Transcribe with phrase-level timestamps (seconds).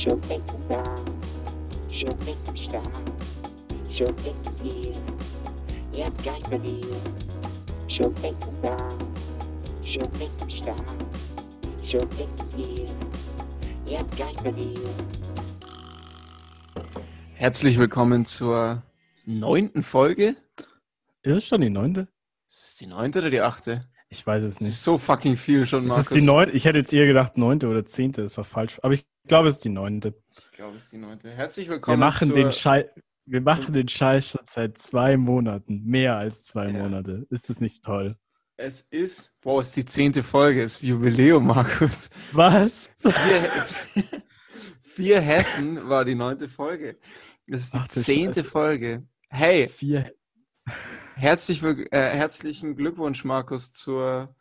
[0.00, 0.82] Showfix ist da.
[1.92, 2.88] Showfix am Start.
[3.90, 4.92] Showfix ist hier.
[5.92, 6.86] Jetzt gleich bei dir.
[7.86, 8.78] Showfix ist da.
[9.84, 10.82] Showfix am Start.
[11.84, 12.86] Showfix ist hier.
[13.84, 14.80] Jetzt gleich bei dir.
[17.36, 18.82] Herzlich willkommen zur
[19.26, 20.34] neunten Folge.
[21.20, 22.08] Ist es schon die neunte?
[22.48, 23.86] Ist es die neunte oder die achte?
[24.08, 24.70] Ich weiß es nicht.
[24.72, 26.06] ist so fucking viel schon, Ist Markus.
[26.06, 26.56] es die neunte?
[26.56, 28.80] Ich hätte jetzt eher gedacht neunte oder zehnte, das war falsch.
[28.82, 30.14] Aber ich glaube, es ist die neunte.
[30.36, 31.30] Ich glaube, es ist die neunte.
[31.30, 32.36] Herzlich Wir willkommen machen, zur...
[32.36, 32.86] den Scheiß,
[33.26, 35.82] wir machen den Scheiß schon seit zwei Monaten.
[35.84, 36.72] Mehr als zwei Ja.
[36.82, 37.26] Monate.
[37.30, 38.16] Ist das nicht toll?
[38.56, 39.34] Es ist...
[39.40, 40.62] Boah, es ist die zehnte Folge.
[40.62, 42.10] Es ist Jubiläum, Markus.
[42.32, 42.90] Was?
[42.98, 43.66] Vier,
[44.82, 46.98] Vier Hessen war die neunte Folge.
[47.46, 48.50] Das ist die Ach zehnte Scheiße.
[48.50, 49.06] Folge.
[49.28, 50.12] Hey, Vier.
[51.14, 54.34] herzlich, äh, herzlichen Glückwunsch, Markus, zur...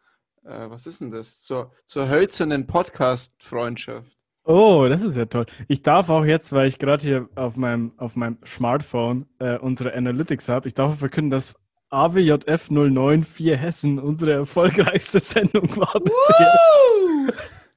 [0.44, 1.42] Äh, was ist denn das?
[1.42, 4.19] Zur, zur hölzernen Podcast-Freundschaft.
[4.52, 5.46] Oh, das ist ja toll.
[5.68, 9.94] Ich darf auch jetzt, weil ich gerade hier auf meinem, auf meinem Smartphone äh, unsere
[9.94, 11.56] Analytics habe, ich darf verkünden, dass
[11.92, 16.60] AWJF 094 Hessen unsere erfolgreichste Sendung war bisher.
[16.82, 17.28] Woo!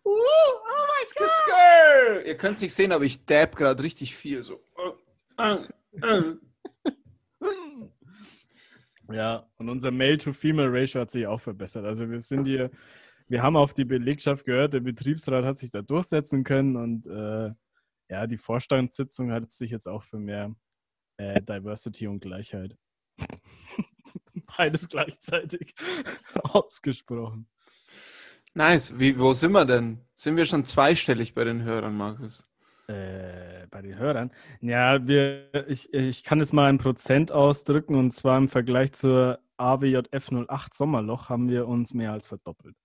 [0.04, 0.12] Woo!
[0.14, 2.26] Oh mein Gott!
[2.26, 4.42] Ihr könnt es nicht sehen, aber ich dab gerade richtig viel.
[4.42, 4.58] So.
[9.12, 11.84] Ja, und unser Male-to-Female-Ratio hat sich auch verbessert.
[11.84, 12.70] Also wir sind hier,
[13.32, 17.50] wir haben auf die Belegschaft gehört, der Betriebsrat hat sich da durchsetzen können und äh,
[18.10, 20.54] ja, die Vorstandssitzung hat sich jetzt auch für mehr
[21.16, 22.76] äh, Diversity und Gleichheit.
[24.58, 25.74] Beides gleichzeitig
[26.42, 27.48] ausgesprochen.
[28.52, 28.98] Nice.
[28.98, 30.04] Wie, wo sind wir denn?
[30.14, 32.46] Sind wir schon zweistellig bei den Hörern, Markus?
[32.86, 34.30] Äh, bei den Hörern.
[34.60, 39.38] Ja, wir, ich, ich kann es mal in Prozent ausdrücken und zwar im Vergleich zur
[39.56, 42.76] AWJF 08 Sommerloch haben wir uns mehr als verdoppelt.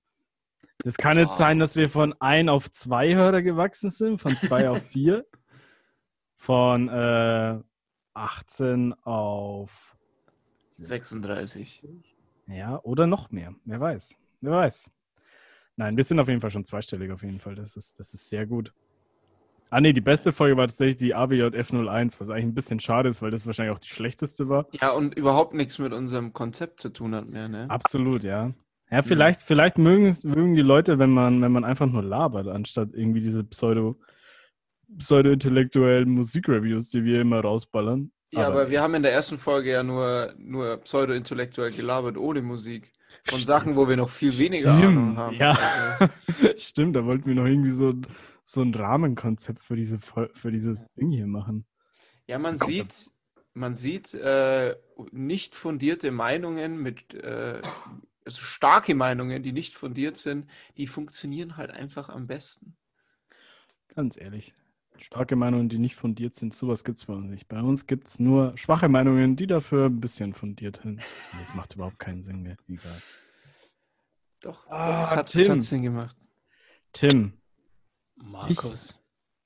[0.84, 4.70] Das kann jetzt sein, dass wir von 1 auf 2 Hörer gewachsen sind, von 2
[4.70, 5.26] auf 4,
[6.36, 7.60] von äh,
[8.14, 9.98] 18 auf
[10.72, 11.84] 36.
[12.48, 13.56] ja, oder noch mehr.
[13.66, 14.16] Wer weiß.
[14.42, 14.92] Wer weiß.
[15.76, 17.56] Nein, wir sind auf jeden Fall schon zweistellig auf jeden Fall.
[17.56, 18.74] Das ist, das ist sehr gut.
[19.70, 23.10] Ah nee, die beste Folge war tatsächlich die ABJF 01, was eigentlich ein bisschen schade
[23.10, 24.68] ist, weil das wahrscheinlich auch die schlechteste war.
[24.72, 27.70] Ja, und überhaupt nichts mit unserem Konzept zu tun hat mehr, ne?
[27.70, 28.54] Absolut, ja.
[28.90, 33.20] Ja, vielleicht, vielleicht mögen, die Leute, wenn man, wenn man einfach nur labert, anstatt irgendwie
[33.20, 34.00] diese Pseudo,
[34.98, 38.12] pseudo-intellektuellen Musikreviews, die wir immer rausballern.
[38.32, 42.92] Ja, aber wir haben in der ersten Folge ja nur, nur pseudo-intellektuell gelabert, ohne Musik.
[43.26, 45.36] Von Sachen, wo wir noch viel weniger Ahnung Stimmt, haben.
[45.38, 45.50] ja.
[45.52, 46.14] Also,
[46.58, 48.08] Stimmt, da wollten wir noch irgendwie so, ein-
[48.44, 51.66] so ein Rahmenkonzept für, diese, für dieses Ding hier machen.
[52.28, 53.12] Ja, man sieht,
[53.54, 54.76] man sieht äh,
[55.12, 57.62] nicht fundierte Meinungen mit, äh,
[58.28, 62.76] also starke Meinungen, die nicht fundiert sind, die funktionieren halt einfach am besten.
[63.96, 64.54] Ganz ehrlich.
[64.98, 67.48] Starke Meinungen, die nicht fundiert sind, sowas gibt es bei uns nicht.
[67.48, 71.02] Bei uns gibt es nur schwache Meinungen, die dafür ein bisschen fundiert sind.
[71.40, 72.58] Das macht überhaupt keinen Sinn, gell?
[72.68, 73.02] Egal.
[74.42, 75.52] Doch, Ah, es, hat, Tim.
[75.52, 76.16] hat Sinn gemacht.
[76.94, 77.34] Tim,
[78.16, 79.00] Markus.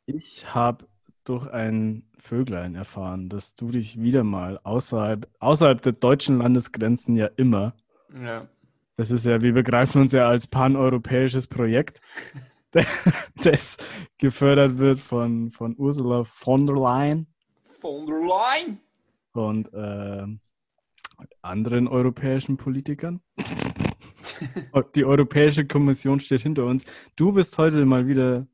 [0.05, 0.87] ich habe
[1.23, 7.27] durch ein Vöglein erfahren, dass du dich wieder mal außerhalb, außerhalb der deutschen Landesgrenzen ja
[7.35, 7.75] immer,
[8.13, 8.47] Ja.
[9.01, 11.99] Das ist ja, wir begreifen uns ja als paneuropäisches Projekt,
[13.43, 13.77] das
[14.19, 17.25] gefördert wird von, von Ursula von der Leyen
[17.79, 18.77] Von der Line.
[19.33, 20.39] und ähm,
[21.41, 23.21] anderen europäischen Politikern.
[24.95, 26.85] Die Europäische Kommission steht hinter uns.
[27.15, 28.45] Du bist heute mal wieder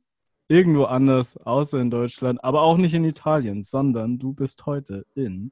[0.47, 5.51] irgendwo anders, außer in Deutschland, aber auch nicht in Italien, sondern du bist heute in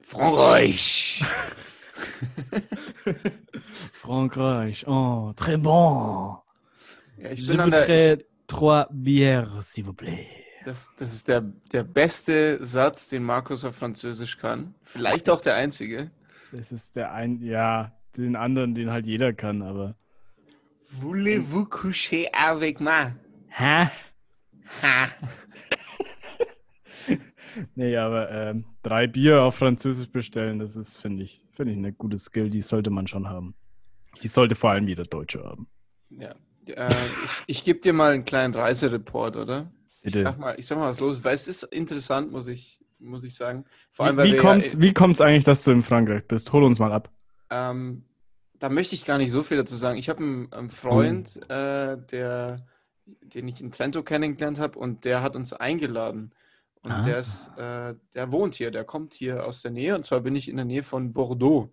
[0.00, 1.22] Frankreich.
[3.92, 4.86] Frankreich.
[4.86, 6.36] Oh, très bon.
[7.18, 10.26] Ja, ich Je bin an der, voudrais trois bières, s'il vous plaît.
[10.68, 11.40] das, das ist der,
[11.72, 14.74] der beste Satz, den Markus auf Französisch kann.
[14.82, 16.10] Vielleicht auch der einzige.
[16.52, 19.94] Das ist der ein, ja, den anderen, den halt jeder kann, aber.
[20.90, 23.14] Voulez-vous coucher avec moi?
[23.48, 23.88] Hä?
[24.82, 25.08] Ha.
[27.74, 31.92] Nee, aber ähm, drei Bier auf Französisch bestellen, das ist, finde ich, finde ich eine
[31.92, 33.54] gute Skill, die sollte man schon haben.
[34.22, 35.68] Die sollte vor allem jeder Deutsche haben.
[36.10, 36.34] Ja.
[36.66, 36.88] Äh,
[37.46, 39.70] ich ich gebe dir mal einen kleinen Reisereport, oder?
[40.02, 40.24] Ich Bitte.
[40.24, 43.24] sag, mal, ich sag mal, was los ist, weil es ist interessant, muss ich, muss
[43.24, 43.64] ich sagen.
[43.90, 46.26] Vor allem, Wie, weil wie wir kommt's, ja, wie kommt's eigentlich, dass du in Frankreich
[46.26, 46.52] bist?
[46.52, 47.10] Hol uns mal ab.
[47.50, 48.04] ähm,
[48.58, 49.98] da möchte ich gar nicht so viel dazu sagen.
[49.98, 52.66] Ich habe einen, einen Freund, äh, der,
[53.06, 56.32] den ich in Trento kennengelernt habe und der hat uns eingeladen.
[56.82, 57.02] Und Ah.
[57.02, 60.36] der ist, äh, der wohnt hier, der kommt hier aus der Nähe und zwar bin
[60.36, 61.72] ich in der Nähe von Bordeaux.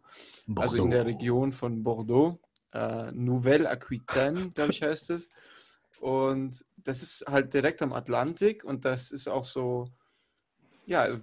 [0.56, 2.40] Also in der Region von Bordeaux.
[2.74, 5.30] Äh, Nouvelle-Aquitaine, glaube ich, heißt es.
[6.00, 9.88] Und das ist halt direkt am Atlantik und das ist auch so,
[10.86, 11.20] ja,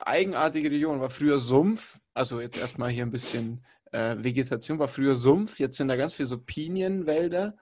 [0.00, 1.00] eigenartige Region.
[1.00, 5.76] War früher Sumpf, also jetzt erstmal hier ein bisschen äh, Vegetation, war früher Sumpf, jetzt
[5.78, 7.56] sind da ganz viele so Pinienwälder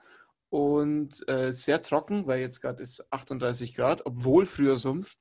[0.49, 5.15] und äh, sehr trocken, weil jetzt gerade ist 38 Grad, obwohl früher Sumpf.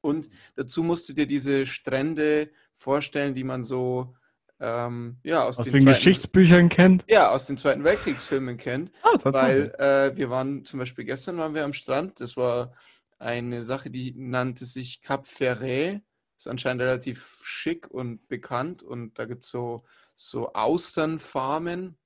[0.00, 4.14] Und dazu musst du dir diese Strände vorstellen, die man so
[4.58, 7.04] ähm, ja, aus, Aus den, den Zweiten- Geschichtsbüchern kennt.
[7.08, 8.90] ja, aus den Zweiten Weltkriegsfilmen kennt.
[9.02, 9.16] Ah.
[9.24, 12.20] Weil äh, wir waren zum Beispiel gestern waren wir am Strand.
[12.20, 12.74] Das war
[13.18, 16.02] eine Sache, die nannte sich Cap Ferret.
[16.38, 18.82] Ist anscheinend relativ schick und bekannt.
[18.82, 19.84] Und da gibt es so,
[20.16, 21.96] so Austernfarmen.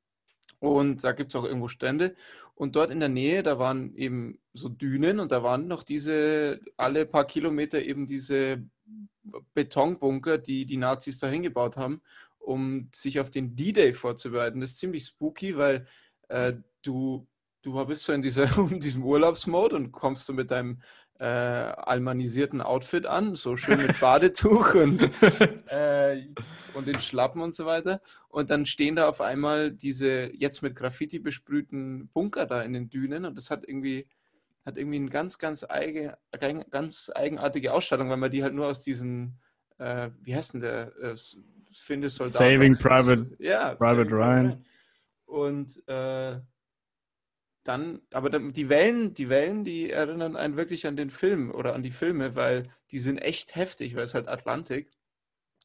[0.65, 2.15] Und da gibt es auch irgendwo Strände.
[2.55, 6.61] Und dort in der Nähe, da waren eben so Dünen und da waren noch diese,
[6.77, 8.65] alle paar Kilometer eben diese
[9.55, 12.03] Betonbunker, die die Nazis da hingebaut haben,
[12.39, 14.61] um sich auf den D-Day vorzubereiten.
[14.61, 15.87] Das ist ziemlich spooky, weil
[16.29, 17.27] äh, du,
[17.63, 20.81] du bist so in, dieser, in diesem Urlaubsmode und kommst so mit deinem
[21.19, 25.01] äh, almanisierten Outfit an, so schön mit Badetuch und,
[25.69, 26.27] äh,
[26.75, 28.01] und den Schlappen und so weiter.
[28.29, 32.91] Und dann stehen da auf einmal diese jetzt mit Graffiti besprühten Bunker da in den
[32.91, 34.09] Dünen und das hat irgendwie,
[34.65, 36.15] hat irgendwie eine ganz, ganz, eigen,
[36.71, 39.39] ganz eigenartige Ausstattung, weil man die halt nur aus diesen,
[39.79, 41.15] äh, wie heißt denn der, äh,
[41.77, 42.55] Finde Soldaten.
[42.55, 44.65] Saving Private- ja, Private Saving Ryan.
[45.27, 46.41] Und äh,
[47.65, 51.75] dann, aber dann, die Wellen, die Wellen, die erinnern einen wirklich an den Film oder
[51.75, 54.93] an die Filme, weil die sind echt heftig, weil es halt Atlantik.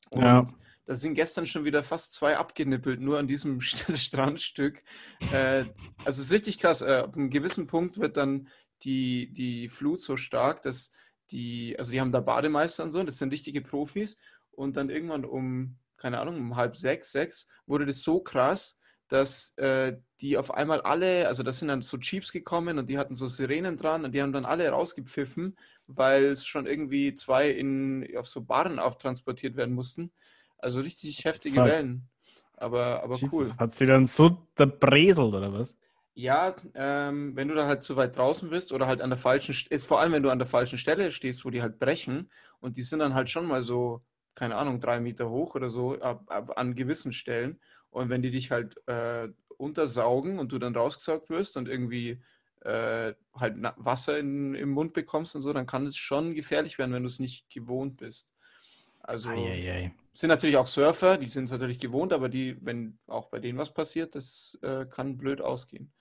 [0.09, 0.45] Und Ja.
[0.85, 4.83] da sind gestern schon wieder fast zwei abgenippelt, nur an diesem Strandstück.
[5.29, 5.65] Äh,
[6.03, 6.81] also es ist richtig krass.
[6.81, 8.47] Äh, ab einem gewissen Punkt wird dann
[8.83, 10.91] die, die Flut so stark, dass
[11.31, 14.17] die, also die haben da Bademeister und so, das sind richtige Profis.
[14.51, 18.78] Und dann irgendwann um, keine Ahnung, um halb sechs, sechs, wurde das so krass,
[19.09, 22.97] dass äh, die auf einmal alle, also das sind dann so Jeeps gekommen und die
[22.97, 25.57] hatten so Sirenen dran und die haben dann alle rausgepfiffen,
[25.87, 30.11] weil es schon irgendwie zwei in, auf so Barren auch transportiert werden mussten.
[30.59, 31.63] Also richtig heftige Fuck.
[31.63, 32.09] Wellen.
[32.57, 33.53] Aber, aber cool.
[33.53, 35.77] Jesus, Hat sie dann so zerbrezelt oder was?
[36.15, 39.53] Ja, ähm, wenn du da halt zu weit draußen bist oder halt an der falschen,
[39.53, 42.29] St- ist vor allem wenn du an der falschen Stelle stehst, wo die halt brechen
[42.59, 44.03] und die sind dann halt schon mal so,
[44.35, 47.59] keine Ahnung, drei Meter hoch oder so ab, ab, an gewissen Stellen
[47.91, 52.21] und wenn die dich halt äh, untersaugen und du dann rausgesaugt wirst und irgendwie
[52.61, 56.93] äh, halt Wasser in, im Mund bekommst und so, dann kann es schon gefährlich werden,
[56.93, 58.33] wenn du es nicht gewohnt bist.
[59.01, 59.93] Also Eieiei.
[60.13, 63.57] sind natürlich auch Surfer, die sind es natürlich gewohnt, aber die, wenn auch bei denen
[63.57, 65.91] was passiert, das äh, kann blöd ausgehen.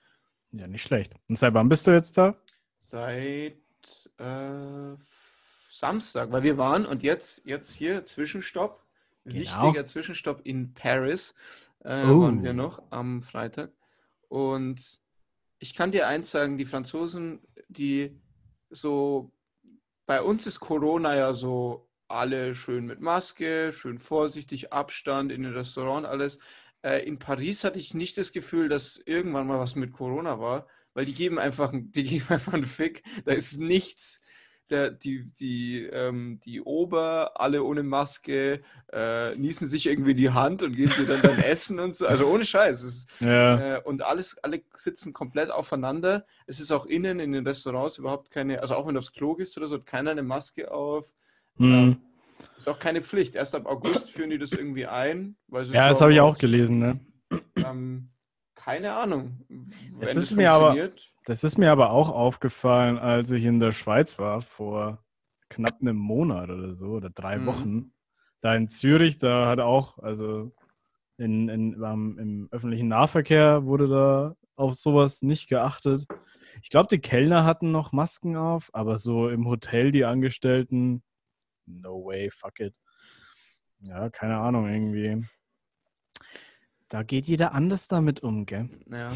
[0.51, 1.13] Ja, nicht schlecht.
[1.27, 2.35] Und seit wann bist du jetzt da?
[2.79, 3.57] Seit
[4.17, 4.95] äh,
[5.69, 8.83] Samstag, weil wir waren und jetzt, jetzt hier Zwischenstopp,
[9.25, 9.39] Genau.
[9.39, 11.35] wichtiger Zwischenstopp in Paris,
[11.83, 12.21] äh, Oh.
[12.21, 13.71] waren wir noch am Freitag.
[14.27, 14.99] Und
[15.59, 18.19] ich kann dir eins sagen, die Franzosen, die
[18.69, 19.31] so,
[20.05, 25.53] bei uns ist Corona ja so alle schön mit Maske, schön vorsichtig, Abstand in den
[25.53, 26.39] Restaurant, alles.
[26.81, 30.67] Äh, in Paris hatte ich nicht das Gefühl, dass irgendwann mal was mit Corona war,
[30.93, 33.03] weil die geben einfach, die geben einfach einen Fick.
[33.25, 34.21] Da ist nichts.
[34.69, 38.61] Der, die, die, ähm, die Ober, alle ohne Maske,
[38.93, 42.05] äh, niesen sich irgendwie die Hand und geben dir dann dein Essen und so.
[42.05, 42.83] Also ohne Scheiß.
[42.83, 43.77] Es ist, Ja.
[43.77, 46.25] äh, und alles, alle sitzen komplett aufeinander.
[46.45, 49.33] Es ist auch innen in den Restaurants überhaupt keine, also auch wenn du aufs Klo
[49.33, 51.13] gehst oder so, hat keiner eine Maske auf.
[51.57, 51.97] Hm.
[52.57, 53.35] Ist auch keine Pflicht.
[53.35, 55.35] Erst ab August führen die das irgendwie ein.
[55.51, 56.99] Es Ja, das habe ich auch gelesen, ne?
[57.65, 58.09] Ähm,
[58.55, 59.39] keine Ahnung.
[60.01, 60.75] Es Wenn ist mir aber-.
[61.29, 65.05] Das ist mir aber auch aufgefallen, als ich in der Schweiz war, vor
[65.49, 67.45] knapp einem Monat oder so, oder drei Mhm.
[67.45, 67.93] Wochen.
[68.41, 70.51] Da in Zürich, da hat auch, also
[71.17, 76.07] in, in, am- im öffentlichen Nahverkehr wurde da auf sowas nicht geachtet.
[76.63, 81.03] Ich glaube, die Kellner hatten noch Masken auf, aber so im Hotel die Angestellten,
[81.67, 82.75] no way, fuck it.
[83.81, 85.27] Ja, keine Ahnung, irgendwie.
[86.87, 88.67] Da geht jeder anders damit um, gell?
[88.91, 89.09] Ja.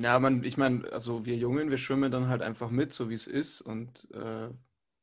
[0.00, 3.14] Ja, man, ich meine, also wir Jungen, wir schwimmen dann halt einfach mit, so wie
[3.14, 3.60] es ist.
[3.60, 4.48] Und äh,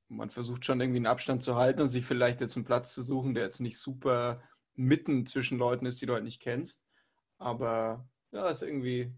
[0.07, 3.01] man versucht schon irgendwie einen Abstand zu halten und sich vielleicht jetzt einen Platz zu
[3.03, 4.41] suchen, der jetzt nicht super
[4.75, 6.81] mitten zwischen Leuten ist, die du halt nicht kennst.
[7.37, 9.13] Aber ja, ist irgendwie.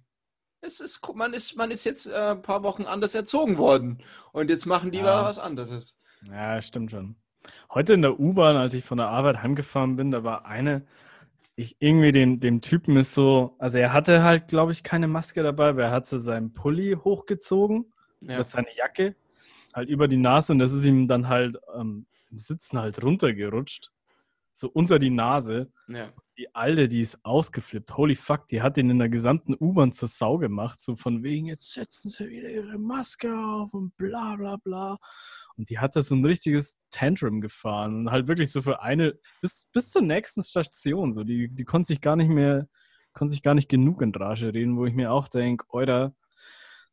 [0.62, 4.04] Es ist, man ist, man ist jetzt äh, ein paar Wochen anders erzogen worden.
[4.32, 5.04] Und jetzt machen die Ja.
[5.04, 6.00] mal was anderes.
[6.22, 7.16] Ja, stimmt schon.
[7.74, 10.86] Heute in der U-Bahn, als ich von der Arbeit heimgefahren bin, da war eine,
[11.60, 15.42] ich irgendwie dem, dem Typen ist so, also er hatte halt, glaube ich, keine Maske
[15.44, 18.42] dabei, weil er hat so seinen Pulli hochgezogen, Ja.
[18.44, 19.16] seine Jacke,
[19.74, 23.92] halt über die Nase und das ist ihm dann halt ähm, im Sitzen halt runtergerutscht.
[24.54, 25.72] so unter die Nase.
[25.88, 26.12] Ja.
[26.38, 27.98] Die Alte, die ist ausgeflippt.
[27.98, 30.80] Holy fuck, die hat den in der gesamten U-Bahn zur Sau gemacht.
[30.80, 34.98] So von wegen, jetzt setzen sie wieder ihre Maske auf und bla bla bla.
[35.58, 37.96] Und die hat da so ein richtiges Tantrum gefahren.
[37.96, 41.12] Und halt wirklich so für eine, bis, bis zur nächsten Station.
[41.14, 42.68] So, die, die konnte sich gar nicht mehr,
[43.14, 46.16] konnte sich gar nicht genug in Rage reden, wo ich mir auch denke, Euer,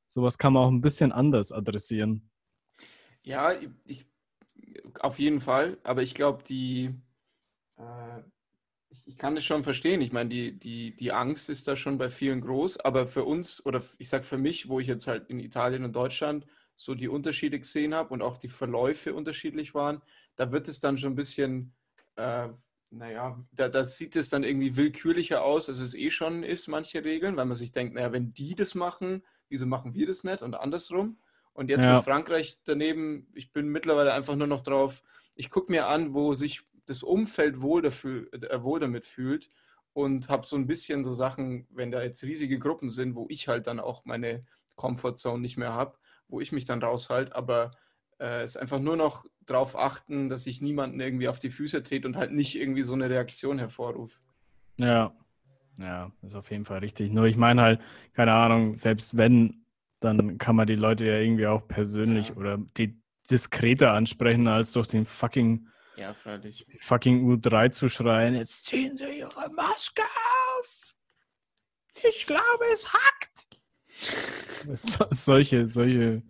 [0.08, 2.30] sowas kann man auch ein bisschen anders adressieren.
[3.22, 3.52] Ja,
[3.84, 4.06] ich,
[5.00, 5.78] auf jeden Fall.
[5.82, 6.94] Aber ich glaube, die,
[7.76, 8.22] äh,
[9.04, 10.00] ich, kann es schon verstehen.
[10.00, 12.80] Ich meine, die, die, die Angst ist da schon bei vielen groß.
[12.80, 15.94] Aber für uns, oder ich sage für mich, wo ich jetzt halt in Italien und
[15.94, 20.02] Deutschland so die Unterschiede gesehen habe und auch die Verläufe unterschiedlich waren,
[20.36, 21.74] da wird es dann schon ein bisschen,
[22.16, 22.48] äh,
[22.90, 27.04] naja, da, da sieht es dann irgendwie willkürlicher aus, als es eh schon ist, manche
[27.04, 30.42] Regeln, weil man sich denkt, naja, wenn die das machen, wieso machen wir das nicht
[30.42, 31.18] und andersrum.
[31.52, 31.96] Und jetzt Ja.
[31.96, 35.02] mit Frankreich daneben, ich bin mittlerweile einfach nur noch drauf,
[35.36, 39.50] ich gucke mir an, wo sich das Umfeld wohl, dafür, äh, wohl damit fühlt
[39.92, 43.48] und habe so ein bisschen so Sachen, wenn da jetzt riesige Gruppen sind, wo ich
[43.48, 44.44] halt dann auch meine
[44.76, 45.96] Comfortzone nicht mehr habe,
[46.28, 47.72] wo ich mich dann raushalte, aber
[48.18, 52.08] äh, es einfach nur noch darauf achten, dass ich niemanden irgendwie auf die Füße trete
[52.08, 54.20] und halt nicht irgendwie so eine Reaktion hervorrufe.
[54.78, 55.14] Ja.
[55.78, 57.10] Ja, ist auf jeden Fall richtig.
[57.10, 57.80] Nur ich meine halt,
[58.12, 59.66] keine Ahnung, selbst wenn,
[59.98, 62.36] dann kann man die Leute ja irgendwie auch persönlich Ja.
[62.36, 65.66] oder die diskreter ansprechen, als durch den fucking,
[65.96, 66.64] Ja, freilich.
[66.72, 70.02] die fucking U3 zu schreien, jetzt ziehen sie ihre Maske
[70.58, 70.94] auf.
[72.08, 73.53] Ich glaube, es hackt.
[74.74, 76.22] So, solche, solche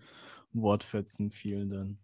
[0.53, 1.99] Wortfetzen fielen dann.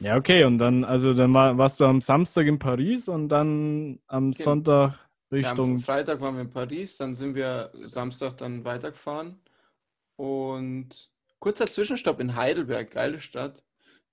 [0.00, 4.00] Ja, okay, und dann, also dann war, warst du am Samstag in Paris und dann
[4.08, 4.44] am Genau.
[4.44, 4.92] Sonntag
[5.32, 9.40] Ja, am Richtung Freitag waren wir in Paris, dann sind wir Samstag dann weitergefahren
[10.16, 13.62] und kurzer Zwischenstopp in Heidelberg, geile Stadt.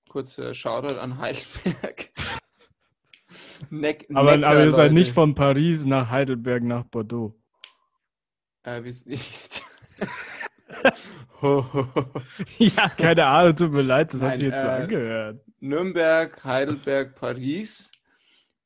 [0.08, 2.10] Kurzer Shoutout an Heidelberg.
[3.70, 4.94] Neck, Aber, Neckar, aber ihr seid Leute.
[4.94, 7.34] nicht von Paris nach Heidelberg nach Bordeaux.
[8.64, 9.62] Äh, wir sind
[12.58, 15.40] ja, keine Ahnung, tut mir leid, das hat sich jetzt so äh, angehört.
[15.60, 17.92] Nürnberg, Heidelberg, Paris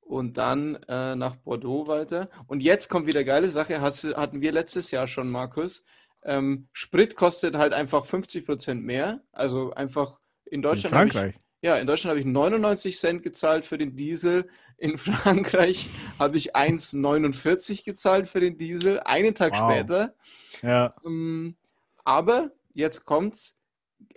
[0.01, 2.29] und dann äh, nach Bordeaux weiter.
[2.47, 5.85] Und jetzt kommt wieder geile Sache, hast, hatten wir letztes Jahr schon, Markus.
[6.23, 9.21] Ähm, Sprit kostet halt einfach 50% mehr.
[9.33, 11.35] Also einfach in In Deutschland ich, Frankreich.
[11.63, 14.49] Ja, in Deutschland habe ich 99 Cent gezahlt für den Diesel.
[14.79, 19.73] In Frankreich habe ich 1,49 gezahlt für den Diesel, einen Tag Wow.
[19.73, 20.15] später.
[20.63, 21.57] Ja, Ähm,
[22.05, 23.55] aber jetzt kommt's.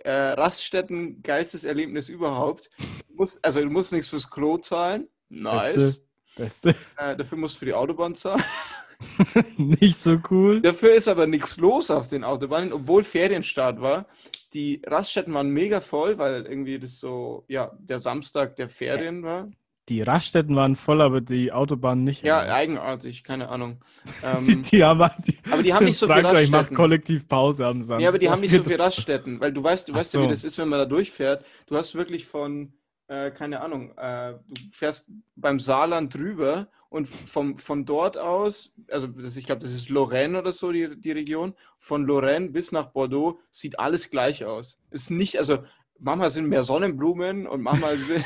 [0.04, 2.68] Äh, Raststätten, geilstes Erlebnis überhaupt.
[3.08, 5.08] Du musst, also du musst nichts fürs Klo zahlen.
[5.30, 6.04] Nice.
[6.36, 6.74] beste.
[6.96, 8.42] Äh, dafür musst du für die Autobahn zahlen.
[9.56, 10.60] Nicht so cool.
[10.60, 14.06] Dafür ist aber nichts los auf den Autobahnen, obwohl Ferienstart war.
[14.52, 19.46] Die Raststätten waren mega voll, weil irgendwie das so, ja, der Samstag der Ferien war.
[19.88, 22.22] Die Raststätten waren voll, aber die Autobahn nicht.
[22.22, 22.54] Ja, Alter.
[22.54, 23.82] eigenartig, keine Ahnung.
[24.04, 26.76] die, Ähm, die haben, die, aber die haben nicht so viel Frankreich macht Raststätten.
[26.76, 28.02] kollektiv Pause am Samstag.
[28.02, 30.24] Ja, aber die haben nicht so viele Raststätten, weil du weißt, du weißt ja, wie
[30.24, 30.30] so.
[30.30, 31.44] das ist, wenn man da durchfährt.
[31.66, 32.72] Du hast wirklich von,
[33.08, 39.08] äh, keine Ahnung, äh, du fährst beim Saarland drüber und vom, von dort aus, also
[39.36, 43.38] ich glaube, das ist Lorraine oder so, die, die Region, von Lorraine bis nach Bordeaux
[43.50, 44.78] sieht alles gleich aus.
[44.90, 45.64] Ist nicht, also
[46.00, 48.24] manchmal sind mehr Sonnenblumen und manchmal sind,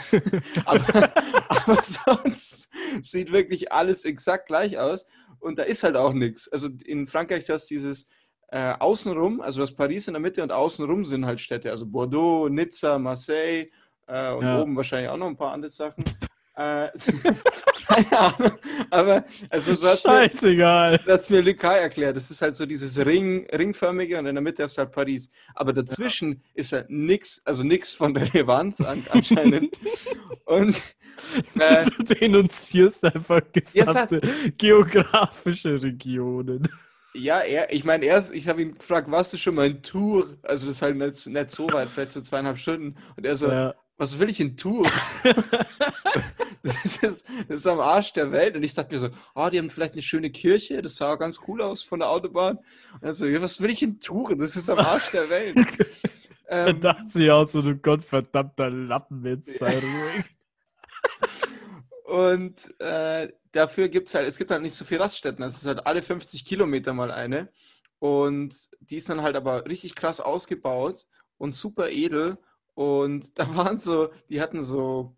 [0.64, 1.12] aber,
[1.48, 2.68] aber sonst
[3.02, 5.06] sieht wirklich alles exakt gleich aus
[5.40, 6.48] und da ist halt auch nichts.
[6.48, 8.08] Also in Frankreich hast du dieses
[8.48, 12.48] äh, außenrum, also das Paris in der Mitte und außenrum sind halt Städte, also Bordeaux,
[12.48, 13.68] Nizza, Marseille
[14.06, 14.62] äh, und Ja.
[14.62, 16.02] oben wahrscheinlich auch noch ein paar andere Sachen.
[16.56, 16.88] äh,
[17.86, 18.52] keine Ahnung,
[18.90, 21.00] aber also so hat's mir, Scheißegal.
[21.06, 22.16] das mir Lucas erklärt.
[22.16, 25.30] Das ist halt so dieses Ring, ringförmige und in der Mitte ist halt Paris.
[25.54, 29.76] Aber dazwischen ist halt nix, also nix von Relevanz an, anscheinend.
[30.44, 30.80] und
[31.58, 33.40] äh, Du denunzierst einfach
[33.72, 34.20] Ja, gesamte
[34.58, 36.68] geografische Regionen.
[37.16, 40.36] Ja, er, ich meine, erst, ich habe ihn gefragt, warst du schon mal in Tour?
[40.42, 42.96] Also das ist halt nicht, nicht so weit, vielleicht so zweieinhalb Stunden.
[43.16, 43.74] Und er so, Ja.
[43.96, 44.88] Was will ich in Tour?
[46.62, 48.56] das, ist, das ist am Arsch der Welt.
[48.56, 51.40] Und ich dachte mir so, oh, die haben vielleicht eine schöne Kirche, das sah ganz
[51.46, 52.58] cool aus von der Autobahn.
[53.00, 54.36] Und so, ja, was will ich in Tour?
[54.36, 55.56] Das ist am Arsch der Welt.
[56.46, 60.24] Da ähm, dachte sie auch so, du gottverdammter Lappenwitz, sei ruhig.
[62.04, 65.42] Und äh, dafür gibt es halt, es gibt halt nicht so viele Raststätten.
[65.42, 67.48] Es ist halt alle 50 Kilometer mal eine.
[67.98, 71.06] Und die ist dann halt aber richtig krass ausgebaut
[71.38, 72.38] und super edel.
[72.74, 75.16] Und da waren so, die hatten so,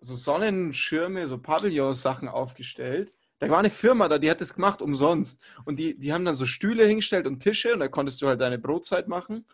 [0.00, 3.12] so Sonnenschirme, so Pavillon-Sachen aufgestellt.
[3.40, 5.40] Da war eine Firma da, die hat das gemacht umsonst.
[5.64, 8.40] Und die, die haben dann so Stühle hingestellt und Tische und da konntest du halt
[8.40, 9.46] deine Brotzeit machen.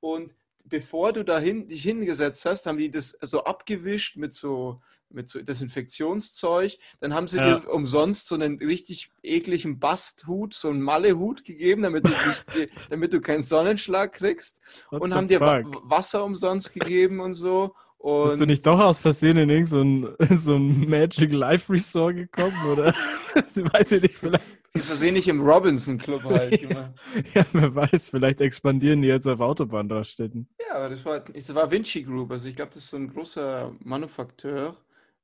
[0.00, 0.32] Und
[0.64, 4.80] bevor du dahin dich hingesetzt hast, haben die das so abgewischt mit so
[5.14, 6.78] mit so Desinfektionszeug.
[7.00, 7.58] Dann haben sie Ja.
[7.58, 12.44] dir umsonst so einen richtig ekligen Basthut, so einen Mallehut gegeben, damit du, nicht,
[12.90, 14.58] damit du keinen Sonnenschlag kriegst.
[14.90, 15.82] What und haben dir fuck?
[15.88, 17.74] Wasser umsonst gegeben und so.
[17.98, 21.72] Und Bist du nicht doch aus Versehen in irgendein so ein, so ein Magic Life
[21.72, 22.92] Resort gekommen, oder?
[23.34, 24.61] weiß ich nicht, vielleicht.
[24.72, 26.92] Wir versehen nicht im Robinson Club halt gemacht.
[27.34, 30.48] Ja, wer weiß, vielleicht expandieren die jetzt auf Autobahnraststätten.
[30.60, 32.30] Ja, aber das war, es war Vinci Group.
[32.30, 34.76] Also ich glaube, das ist so ein großer Manufakteur.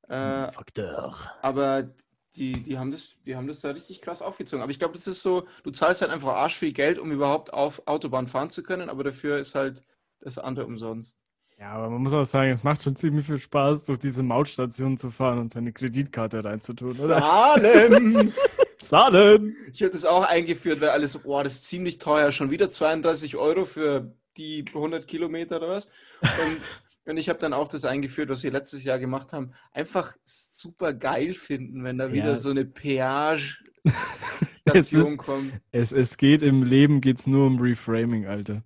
[0.09, 1.19] Äh, Faktor.
[1.43, 1.91] aber
[2.37, 4.63] die, die, haben das, die haben das da richtig krass aufgezogen.
[4.63, 7.53] Aber ich glaube, das ist so, du zahlst halt einfach arsch viel Geld, um überhaupt
[7.53, 9.85] auf Autobahn fahren zu können, aber dafür ist halt
[10.21, 11.19] das andere umsonst.
[11.59, 14.97] Ja, aber man muss auch sagen, es macht schon ziemlich viel Spaß, durch diese Mautstation
[14.97, 17.19] zu fahren und seine Kreditkarte reinzutun, oder?
[17.19, 18.33] Zahlen!
[18.79, 19.57] Zahlen!
[19.73, 22.31] Ich habe das auch eingeführt, weil alles, boah, das ist ziemlich teuer.
[22.33, 25.87] Schon wieder 32 Euro für die 100 Kilometer oder was.
[26.23, 26.27] Und,
[27.11, 29.53] und ich habe dann auch das eingeführt, was wir letztes Jahr gemacht haben.
[29.73, 32.13] Einfach super geil finden, wenn da Ja.
[32.13, 35.53] wieder so eine Es Peage-Station ist- kommt.
[35.73, 38.63] Es, es geht im Leben geht's nur um Reframing, Alter.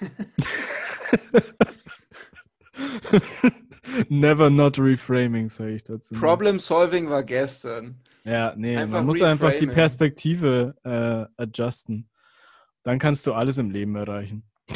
[4.08, 6.14] Never not reframing, sage ich dazu.
[6.14, 8.00] Problem Solving war gestern.
[8.26, 9.74] Ja, nee, Einfach man muss einfach die reframen.
[9.74, 12.10] Perspektive äh, adjusten.
[12.82, 14.42] Dann kannst du alles im Leben erreichen.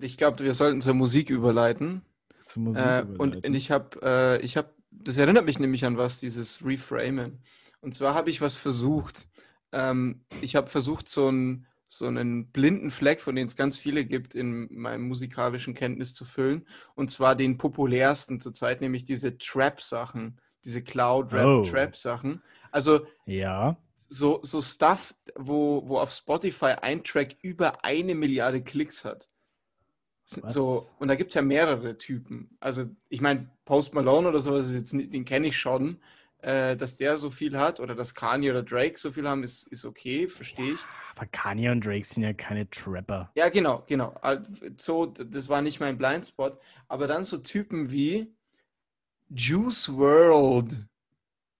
[0.00, 2.02] Ich glaube, wir sollten zur Musik überleiten.
[2.44, 3.50] Zur Musik Äh, und, überleiten.
[3.50, 7.42] und ich habe, äh, ich habe, das erinnert mich nämlich an was, dieses Reframen.
[7.80, 9.28] Und zwar habe ich was versucht.
[9.72, 14.04] Ähm, ich habe versucht, so einen, so einen blinden Fleck, von denen es ganz viele
[14.04, 16.66] gibt, in meinem musikalischen Kenntnis zu füllen.
[16.94, 20.82] Und zwar den populärsten zurzeit, nämlich diese Trap-Sachen, diese Oh.
[20.84, 22.42] Cloud-Rap-Trap-Sachen.
[22.70, 23.76] Also ja,
[24.08, 29.28] so, so Stuff, wo, wo auf Spotify ein Track über eine Milliarde Klicks hat.
[30.42, 30.52] Was?
[30.52, 32.56] So, und da gibt es ja mehrere Typen.
[32.60, 36.00] Also, ich meine, Post Malone oder sowas ist jetzt nicht, den kenne ich schon.
[36.40, 39.66] Äh, dass der so viel hat oder dass Kanye oder Drake so viel haben, ist,
[39.68, 40.80] ist okay, verstehe ich.
[41.16, 43.32] aber Kanye und Drake sind ja keine Trapper.
[43.34, 44.14] Ja, genau, genau.
[44.76, 46.60] So, das war nicht mein Blindspot.
[46.86, 48.32] Aber dann so Typen wie
[49.30, 50.84] Juice World.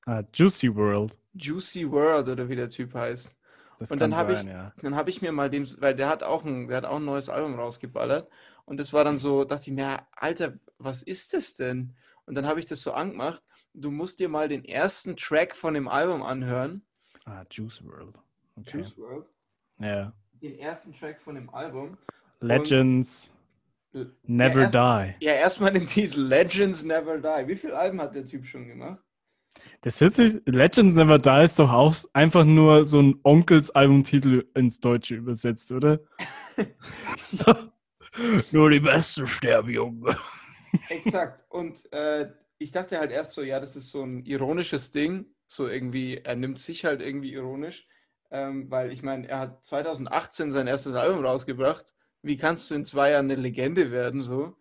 [0.07, 1.17] Ah, Juicy World.
[1.35, 3.35] Juicy World oder wie der Typ heißt.
[3.79, 4.73] Das Und dann habe ich- ja.
[4.81, 7.05] Dann habe ich mir mal dem, weil der hat auch ein, der hat auch ein
[7.05, 8.29] neues Album rausgeballert.
[8.65, 11.95] Und das war dann so, dachte ich mir, Alter, was ist das denn?
[12.27, 13.43] Und dann habe ich das so angemacht.
[13.75, 16.83] Du musst dir mal den ersten Track von dem Album anhören.
[17.25, 18.15] Ah, Juice World.
[18.57, 18.79] Okay.
[18.79, 19.27] Juice WRLD.
[19.81, 20.13] Ja.
[20.43, 21.97] Den ersten Track von dem Album.
[22.41, 23.31] Legends
[24.25, 25.25] Never erst- Die.
[25.25, 27.49] Ja, erstmal den Titel Legends Never Die.
[27.49, 28.99] Wie viele Alben hat der Typ schon gemacht?
[29.81, 35.15] Das ist Legends Never Die ist doch auch einfach nur so ein Onkels-Albumtitel ins Deutsche
[35.17, 36.01] übersetzt, oder?
[38.53, 40.17] nur die Besten sterben, Junge.
[40.89, 41.45] Exakt.
[41.51, 45.27] Und äh, ich dachte halt erst so, ja, das ist so ein ironisches Ding.
[45.47, 47.87] So irgendwie, er nimmt sich halt irgendwie ironisch.
[48.31, 51.95] Ähm, weil ich meine, er hat 2018 sein erstes Album rausgebracht.
[52.23, 54.57] Wie kannst du in zwei Jahren eine Legende werden, so?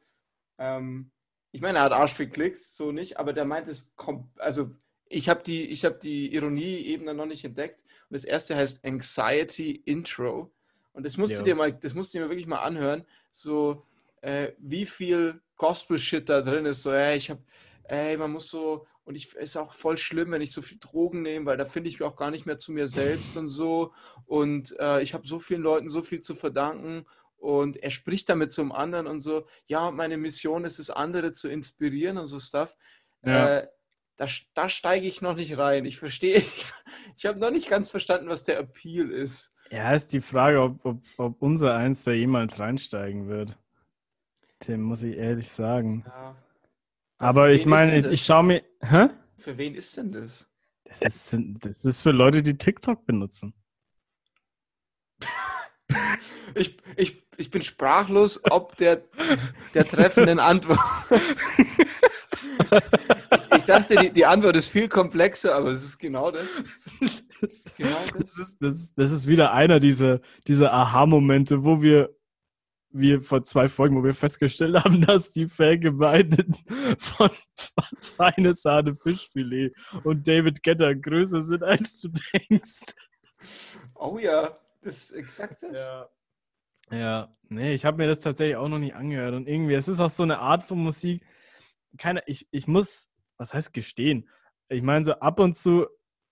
[0.57, 1.11] Ähm,
[1.51, 4.71] ich meine, er hat Arsch für Klicks, so nicht, aber der meint es kommt, also
[5.09, 7.79] ich habe die, ich habe die Ironie-Ebene noch nicht entdeckt.
[8.09, 10.51] Und das erste heißt Anxiety Intro.
[10.93, 11.45] Und das musst du Jo.
[11.45, 13.05] dir mal, das musst du dir wirklich mal anhören.
[13.31, 13.85] So,
[14.21, 16.81] äh, wie viel Gospel-Shit da drin ist.
[16.83, 17.39] So, ey, ich hab,
[17.83, 21.21] ey, man muss so, und ich ist auch voll schlimm, wenn ich so viel Drogen
[21.21, 23.93] nehme, weil da finde ich auch gar nicht mehr zu mir selbst und so.
[24.25, 27.05] Und äh, ich habe so vielen Leuten so viel zu verdanken.
[27.37, 31.47] Und er spricht damit zum anderen und so, ja, meine Mission ist es, andere zu
[31.47, 32.75] inspirieren und so Stuff.
[33.23, 33.59] Ja.
[33.59, 33.67] Äh,
[34.17, 35.85] da, da steige ich noch nicht rein.
[35.85, 36.65] Ich verstehe, ich,
[37.15, 39.53] ich habe noch nicht ganz verstanden, was der Appeal ist.
[39.69, 43.57] Ja, ist die Frage, ob, ob, ob unser Eins da jemals reinsteigen wird.
[44.59, 46.03] Tim, muss ich ehrlich sagen.
[46.07, 46.35] Ja.
[47.19, 48.63] Aber ich meine, ich, ich schaue mir.
[48.81, 49.09] Hä?
[49.37, 50.49] Für wen ist denn das?
[50.85, 53.53] Das ist, das ist für Leute, die TikTok benutzen.
[56.55, 59.03] Ich, ich, ich bin sprachlos, ob der,
[59.73, 60.79] der treffenden Antwort.
[63.55, 66.47] ich, dachte, die, die Antwort ist viel komplexer, aber es ist genau das.
[67.39, 68.33] Es ist genau das.
[68.35, 72.09] Das ist, das, das ist wieder einer dieser, dieser Aha-Momente, wo wir,
[72.89, 76.57] wir vor zwei Folgen, wo wir festgestellt haben, dass die Vergemeindeten
[76.97, 77.29] von
[77.99, 82.95] Feine Sahne Fischfilet und David Getter größer sind, als du denkst.
[83.93, 85.77] Oh ja, das ist exakt das.
[85.77, 86.09] Ja.
[86.91, 89.33] Ja, nee, ich habe mir das tatsächlich auch noch nicht angehört.
[89.33, 91.23] Und irgendwie, es ist auch so eine Art von Musik.
[91.97, 94.29] Keine, ich, ich muss, was heißt gestehen?
[94.69, 95.87] Ich meine, so ab und zu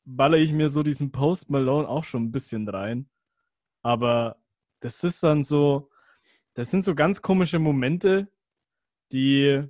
[0.06, 3.10] baller ich mir so diesen Post Malone auch schon ein bisschen rein.
[3.82, 4.38] Aber
[4.80, 5.90] das ist dann so,
[6.54, 8.32] das sind so ganz komische Momente,
[9.12, 9.64] die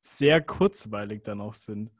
[0.00, 1.90] sehr kurzweilig dann auch sind.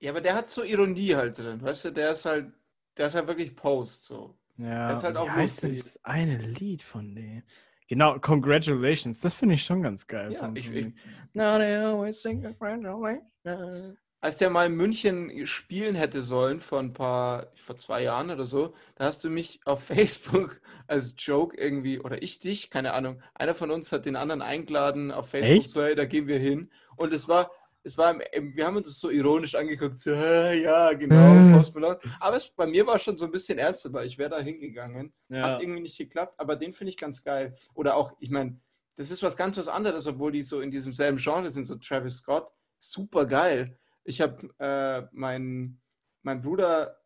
[0.00, 2.52] Ja, aber der hat so Ironie halt drin, weißt du, der ist halt,
[2.96, 4.39] der ist halt wirklich Post so.
[4.62, 7.42] Ja, Das ist halt wie auch heißt denn dieses eine Lied von denen?
[7.88, 10.32] Genau, Congratulations, das finde ich schon ganz geil.
[10.32, 10.96] Ja, ich- ich- denen.
[11.32, 13.96] Now they always sing congratulations.
[14.22, 18.44] Als der mal in München spielen hätte sollen, vor ein paar, vor zwei Jahren oder
[18.44, 19.82] so, da hast du mich auf
[20.18, 24.42] Facebook als Joke irgendwie, oder ich dich, keine Ahnung, einer von uns hat den anderen
[24.42, 25.70] eingeladen auf Facebook, Echt?
[25.70, 26.70] so, hey, da gehen wir hin.
[26.96, 27.50] Und es war,
[27.82, 31.74] es war, im- wir haben uns das so ironisch angeguckt, so, "Hä, ja, genau, Post
[31.74, 31.98] Malone.
[32.18, 34.40] Aber es, bei mir war es schon so ein bisschen ernster, weil ich wäre da
[34.40, 35.12] hingegangen.
[35.28, 35.42] Ja.
[35.42, 37.56] Hat irgendwie nicht geklappt, aber den finde ich ganz geil.
[37.74, 38.60] Oder auch, ich meine,
[38.96, 41.76] das ist was ganz was anderes, obwohl die so in diesem selben Genre sind, so
[41.76, 42.50] Travis Scott.
[42.78, 43.78] Super geil.
[44.04, 45.80] Ich habe äh, meinen
[46.22, 47.00] mein Bruder,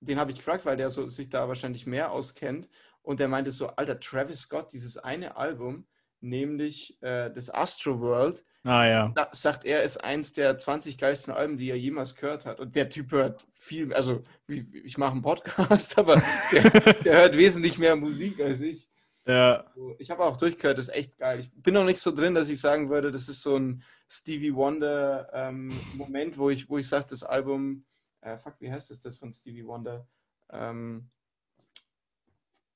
[0.00, 2.68] den habe ich gefragt, weil der so, sich da wahrscheinlich mehr auskennt.
[3.02, 5.86] Und der meinte so, Alter, Travis Scott, dieses eine Album,
[6.20, 9.12] nämlich äh, das Astro World, Ah ja.
[9.14, 12.58] da, sagt er, ist eins der 20 geilsten Alben, die er jemals gehört hat.
[12.58, 16.70] Und der Typ hört viel, also wie, ich mache einen Podcast, aber der,
[17.04, 18.88] der hört wesentlich mehr Musik als ich.
[19.24, 19.64] Ja.
[19.98, 21.40] Ich habe auch durchgehört, das ist echt geil.
[21.40, 24.54] Ich bin noch nicht so drin, dass ich sagen würde, das ist so ein Stevie
[24.54, 27.84] Wonder ähm, Moment, wo ich, wo ich sage, das Album,
[28.20, 30.08] äh, fuck, wie heißt das, das von Stevie Wonder?
[30.50, 31.08] Ähm,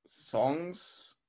[0.07, 1.20] Songs,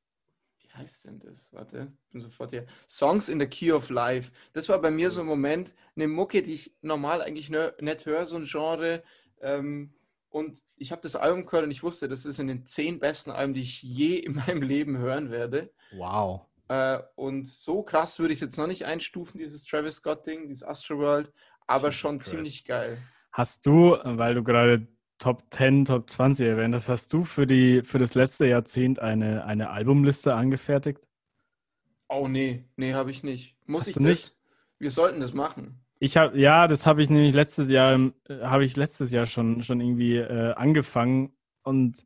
[0.71, 1.51] wie heißt denn das?
[1.51, 2.65] Warte, ich bin sofort hier.
[2.89, 4.31] Songs in the Key of Life.
[4.53, 8.05] Das war bei mir so ein Moment, eine Mucke, die ich normal eigentlich ne, nicht
[8.05, 9.03] höre, so ein Genre.
[9.41, 9.93] Ähm,
[10.29, 13.31] und ich habe das Album gehört und ich wusste, das ist in den zehn besten
[13.31, 15.71] Alben, die ich je in meinem Leben hören werde.
[15.91, 16.45] Wow.
[16.67, 20.63] Äh, und so krass würde ich es jetzt noch nicht einstufen, dieses Travis Scott-Ding, dieses
[20.63, 21.31] Astroworld,
[21.67, 22.29] aber Jesus schon Christ.
[22.29, 22.97] ziemlich geil.
[23.33, 24.87] Hast du, weil du gerade
[25.21, 29.45] Top 10, Top 20 erwähnt hast, hast du für, die, für das letzte Jahrzehnt eine,
[29.45, 31.07] eine Albumliste angefertigt?
[32.09, 33.55] Oh nee, nee, habe ich nicht.
[33.67, 34.03] Muss Hast ich das?
[34.03, 34.35] nicht?
[34.79, 35.85] Wir sollten das machen.
[35.99, 39.61] Ich habe, ja, das habe ich nämlich letztes Jahr, äh, habe ich letztes Jahr schon,
[39.61, 42.03] schon irgendwie äh, angefangen und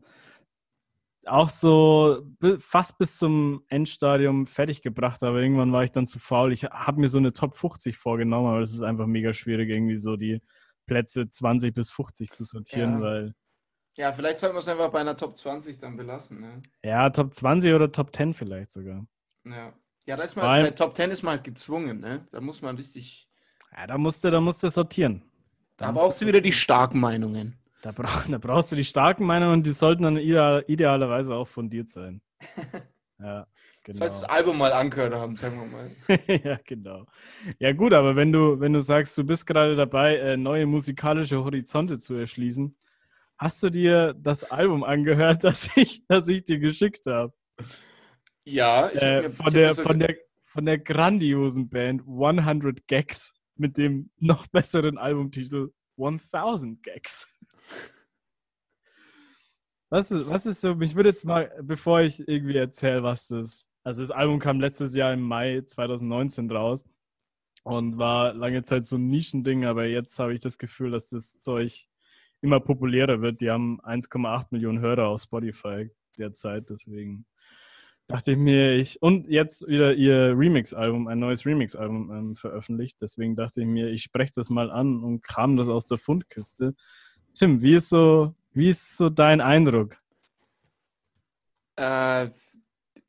[1.26, 2.22] auch so
[2.60, 6.52] fast bis zum Endstadium fertig gebracht, aber irgendwann war ich dann zu faul.
[6.52, 9.96] Ich habe mir so eine Top 50 vorgenommen, aber das ist einfach mega schwierig, irgendwie
[9.96, 10.42] so die
[10.86, 13.02] Plätze 20 bis 50 zu sortieren, Ja.
[13.02, 13.36] weil
[13.98, 16.42] Ja, vielleicht sollten wir es einfach bei einer Top 20 dann belassen.
[16.42, 16.62] Ne?
[16.84, 19.06] ja, Top 20 oder Top 10 vielleicht sogar.
[19.46, 19.74] Ja.
[20.08, 22.28] Ja, da ist man, bei Top 10 ist man halt gezwungen, ne?
[22.32, 23.28] Da muss man richtig.
[23.76, 25.24] Ja, da musst du, da musst du sortieren.
[25.78, 27.58] Da Da brauchst du wieder die starken Meinungen.
[27.82, 31.48] Da, brauch, da brauchst du die starken Meinungen und die sollten dann ideal, idealerweise auch
[31.48, 32.22] fundiert sein.
[33.18, 33.48] Ja,
[33.86, 34.00] genau.
[34.00, 35.92] sollst das Album mal angehört haben, sagen wir mal.
[36.44, 37.06] ja, genau.
[37.60, 41.44] Ja, gut, aber wenn du, wenn du sagst, du bist gerade dabei, äh, neue musikalische
[41.44, 42.76] Horizonte zu erschließen,
[43.38, 47.34] hast du dir das Album angehört, das ich, das ich dir geschickt habe?
[48.44, 52.02] Ja, ich hab Äh, mir- von, ich hab der, von, der, von der grandiosen Band
[52.02, 57.28] 100 Gags mit dem noch besseren Albumtitel 1000 Gags.
[59.90, 63.66] Was ist, was ist so, mich würde jetzt mal, bevor ich irgendwie erzähle, was das,
[63.86, 66.84] also das Album kam letztes Jahr im Mai 2019 raus
[67.64, 71.40] und war lange Zeit so ein Nischending, aber jetzt habe ich das Gefühl, dass das
[71.40, 71.88] Zeug
[72.42, 73.42] immer populärer wird.
[73.42, 77.26] Die haben 1,8 Millionen Hörer auf Spotify derzeit, deswegen
[78.08, 82.98] dachte ich mir, ich und jetzt wieder ihr Remix-Album, ein neues Remix-Album ähm, veröffentlicht.
[83.02, 86.76] Deswegen dachte ich mir, ich spreche das mal an und kram das aus der Fundkiste.
[87.36, 89.98] Tim, wie ist so, wie ist so dein Eindruck?
[91.76, 92.30] Äh,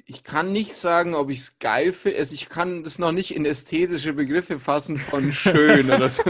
[0.09, 2.19] ich kann nicht sagen, ob ich es geil finde.
[2.19, 6.23] Also ich kann das noch nicht in ästhetische Begriffe fassen von schön oder so.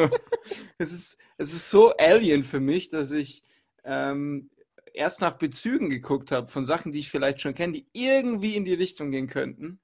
[0.79, 3.43] Es ist, es ist so alien für mich, dass ich
[3.85, 4.51] ähm,
[4.95, 8.65] erst nach Bezügen geguckt habe von Sachen, die ich vielleicht schon kenne, die irgendwie in
[8.65, 9.81] die Richtung gehen könnten.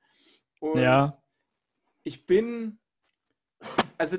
[0.61, 1.18] Und Ja.
[2.05, 2.78] ich bin,
[3.98, 4.18] also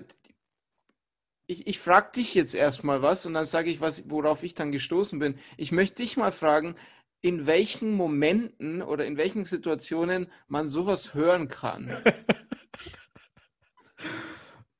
[1.48, 4.72] ich, ich frage dich jetzt erstmal was und dann sage ich, was, worauf ich dann
[4.72, 5.38] gestoßen bin.
[5.58, 6.76] Ich möchte dich mal fragen,
[7.24, 11.92] in welchen Momenten oder in welchen Situationen man sowas hören kann.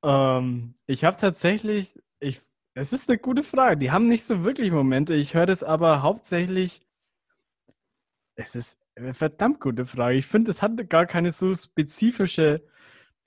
[0.06, 2.42] Ähm, ich habe tatsächlich, ich,
[2.74, 3.78] es ist eine gute Frage.
[3.78, 5.14] Die haben nicht so wirklich Momente.
[5.16, 6.82] Ich höre das aber hauptsächlich.
[8.36, 10.18] Es ist eine verdammt gute Frage.
[10.18, 12.64] Ich finde, es hat gar keine so spezifische,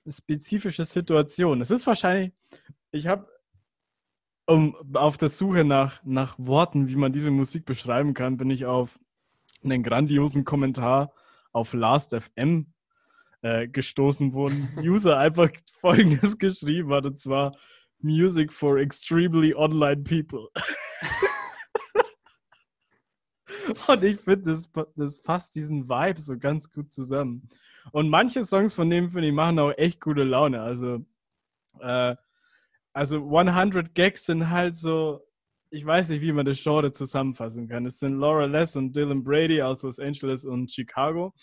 [0.06, 1.62] spezifische Situation.
[1.62, 2.32] Es ist wahrscheinlich,
[2.90, 3.26] ich habe
[4.46, 8.66] um, auf der Suche nach, nach Worten, wie man diese Musik beschreiben kann, bin ich
[8.66, 8.98] auf
[9.66, 11.12] einen grandiosen Kommentar
[11.52, 12.72] auf Last.fm
[13.42, 15.50] äh, gestoßen, wo ein User einfach
[15.80, 17.56] Folgendes geschrieben hat, und zwar
[18.00, 20.48] Music for extremely online people.
[23.88, 27.48] Und ich finde, das, das fasst diesen Vibe so ganz gut zusammen.
[27.92, 30.62] Und manche Songs von dem, finde ich, machen auch echt gute Laune.
[30.62, 31.04] Also,
[31.80, 32.16] äh,
[32.92, 35.25] also 100 Gags sind halt so,
[35.70, 37.86] ich weiß nicht, wie man das Genre zusammenfassen kann.
[37.86, 41.34] Es sind Laura Les und Dylan Brady aus Los Angeles und Chicago.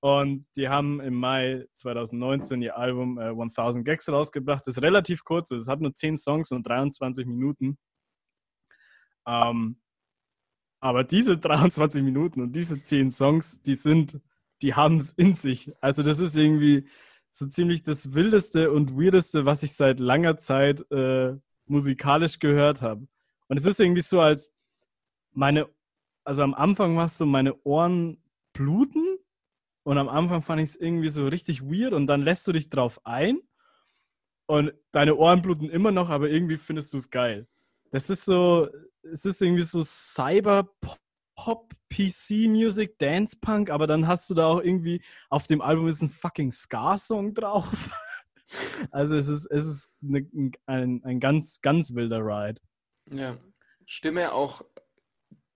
[0.00, 4.66] Und die haben im Mai 2019 ihr Album äh, 1000 Gags rausgebracht.
[4.66, 7.78] Das ist relativ kurz, es hat nur 10 Songs und 23 Minuten.
[9.26, 9.80] Ähm,
[10.80, 14.20] aber diese 23 Minuten und diese 10 Songs, die sind,
[14.60, 15.72] die haben es in sich.
[15.80, 16.86] Also das ist irgendwie
[17.30, 21.34] so ziemlich das Wildeste und Weirdeste, was ich seit langer Zeit äh,
[21.66, 23.08] musikalisch gehört habe.
[23.54, 24.52] Und es ist irgendwie so, als
[25.30, 25.68] meine,
[26.24, 28.20] also am Anfang war es so, meine Ohren
[28.52, 29.16] bluten
[29.84, 32.68] und am Anfang fand ich es irgendwie so richtig weird und dann lässt du dich
[32.68, 33.38] drauf ein
[34.46, 37.46] und deine Ohren bluten immer noch, aber irgendwie findest du es geil.
[37.92, 38.66] Das ist so,
[39.02, 45.46] es ist irgendwie so Cyber-Pop, PC-Music, Dance-Punk, aber dann hast du da auch irgendwie, auf
[45.46, 47.92] dem Album ist ein fucking Ska-Song drauf.
[48.90, 50.28] also es ist, es ist eine,
[50.66, 52.60] ein, ein ganz, ganz wilder Ride.
[53.10, 53.38] Ja.
[53.86, 54.64] Stimme auch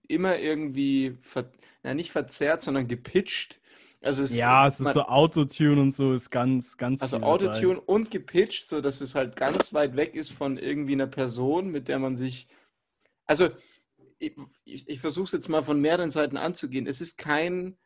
[0.07, 1.51] immer irgendwie, ver,
[1.83, 3.59] ja, nicht verzerrt, sondern gepitcht.
[4.01, 7.01] Also es, ja, es ist so Autotune und so, ist ganz, ganz.
[7.01, 11.07] Also Autotune und gepitcht, so dass es halt ganz weit weg ist von irgendwie einer
[11.07, 12.47] Person, mit der man sich.
[13.25, 13.49] Also,
[14.17, 14.33] ich,
[14.63, 16.87] ich, ich versuche es jetzt mal von mehreren Seiten anzugehen.
[16.87, 17.77] Es ist kein.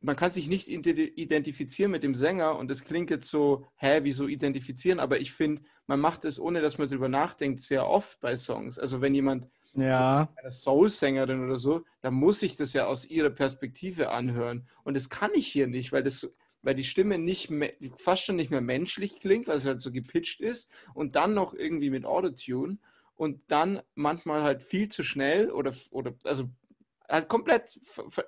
[0.00, 4.28] Man kann sich nicht identifizieren mit dem Sänger und es klingt jetzt so, hä, wieso
[4.28, 5.00] identifizieren?
[5.00, 8.78] Aber ich finde, man macht es, ohne dass man darüber nachdenkt, sehr oft bei Songs.
[8.78, 10.28] Also wenn jemand ja.
[10.32, 14.68] so eine Soul-Sängerin oder so, dann muss ich das ja aus ihrer Perspektive anhören.
[14.84, 16.30] Und das kann ich hier nicht, weil das
[16.62, 19.92] weil die Stimme nicht mehr, fast schon nicht mehr menschlich klingt, weil es halt so
[19.92, 22.78] gepitcht ist und dann noch irgendwie mit Autotune
[23.14, 26.50] und dann manchmal halt viel zu schnell oder, oder also
[27.08, 27.78] halt komplett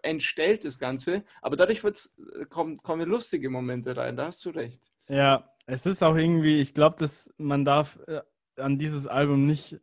[0.02, 4.50] entstellt das Ganze, aber dadurch wird's, äh, kommen, kommen lustige Momente rein, da hast du
[4.50, 4.92] recht.
[5.08, 8.20] Ja, es ist auch irgendwie, ich glaube, dass man darf äh,
[8.56, 9.80] an dieses Album nicht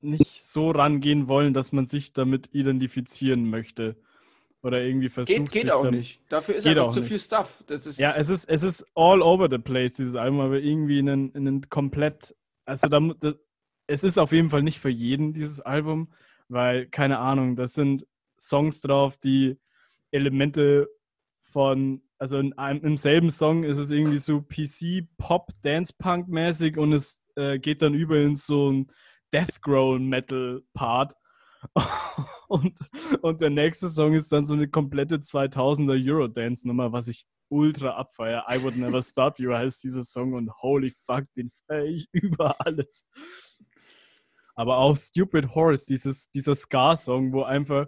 [0.00, 3.96] nicht so rangehen wollen, dass man sich damit identifizieren möchte.
[4.62, 5.36] Oder irgendwie versucht.
[5.36, 6.20] Geht, geht auch nicht.
[6.28, 7.08] Dafür ist einfach zu nicht.
[7.08, 7.62] viel Stuff.
[7.68, 10.98] Das ist ja, es ist, es ist all over the place, dieses Album, aber irgendwie
[10.98, 12.34] in einen, in einen komplett.
[12.64, 13.34] Also, da, da,
[13.86, 16.12] es ist auf jeden Fall nicht für jeden, dieses Album,
[16.48, 18.06] weil, keine Ahnung, das sind
[18.38, 19.58] Songs drauf, die
[20.10, 20.88] Elemente
[21.40, 26.28] von, also in einem, im selben Song ist es irgendwie so PC, Pop, Dance Punk
[26.28, 28.86] mäßig und es äh, geht dann über in so ein
[29.32, 31.14] Death Growl Metal Part.
[32.48, 32.78] und,
[33.20, 38.44] und der nächste Song ist dann so eine komplette 2000er Eurodance-Nummer, was ich ultra abfeiere.
[38.48, 42.54] I Would Never Stop You heißt dieser Song und holy fuck, den feiere ich über
[42.60, 43.06] alles.
[44.58, 47.86] Aber auch Stupid Horse, dieses, dieser Ska-Song, wo einfach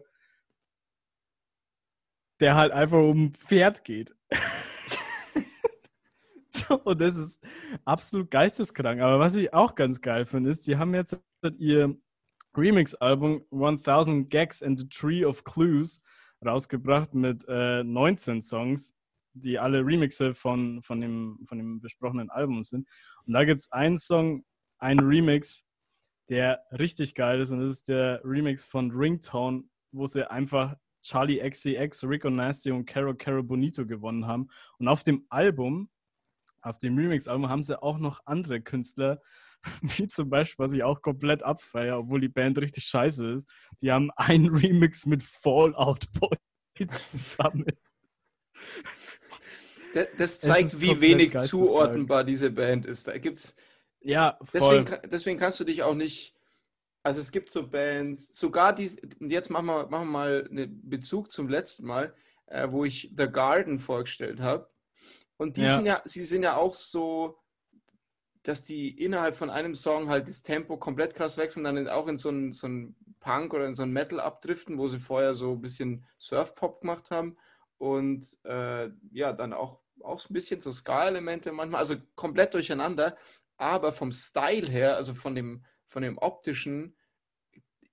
[2.38, 4.14] der halt einfach um ein Pferd geht.
[6.84, 7.44] und das ist
[7.84, 9.00] absolut geisteskrank.
[9.00, 11.18] Aber was ich auch ganz geil finde, ist, die haben jetzt
[11.58, 11.98] ihr
[12.56, 16.00] Remix-Album 1000 Gags and a Tree of Clues
[16.46, 18.92] rausgebracht mit äh, 19 Songs,
[19.32, 22.88] die alle Remixe von, von, dem, von dem besprochenen Album sind.
[23.26, 24.44] Und da gibt es einen Song,
[24.78, 25.66] einen Remix,
[26.30, 27.50] der richtig geil ist.
[27.50, 32.86] Und das ist der Remix von Ringtone, wo sie einfach Charlie XCX, Rico Nasty und
[32.86, 34.48] Caro Caro Bonito gewonnen haben.
[34.78, 35.90] Und auf dem Album
[36.62, 39.20] auf dem Remix-Album haben sie auch noch andere Künstler,
[39.82, 43.48] wie zum Beispiel, was ich auch komplett abfeiere, obwohl die Band richtig scheiße ist.
[43.80, 47.66] Die haben einen Remix mit Fallout Boy zusammen.
[49.94, 53.08] Das, das zeigt, wie wenig zuordnenbar diese Band ist.
[53.08, 53.56] Da gibt's.
[54.00, 54.84] Ja, voll.
[54.84, 56.34] Deswegen, deswegen kannst du dich auch nicht.
[57.02, 61.30] Also es gibt so Bands, sogar die, jetzt machen wir, machen wir mal einen Bezug
[61.30, 62.14] zum letzten Mal,
[62.46, 64.68] äh, wo ich The Garden vorgestellt habe.
[65.38, 65.76] Und die ja.
[65.76, 67.38] sind ja, sie sind ja auch so,
[68.42, 72.18] dass die innerhalb von einem Song halt das Tempo komplett krass wechseln, dann auch in
[72.18, 72.68] so einen so
[73.20, 77.10] Punk oder in so ein Metal abdriften, wo sie vorher so ein bisschen Surf-Pop gemacht
[77.10, 77.36] haben.
[77.78, 83.16] Und äh, ja, dann auch, auch ein bisschen so Ska-Elemente manchmal, also komplett durcheinander.
[83.60, 86.96] Aber vom Style her, also von dem, von dem optischen,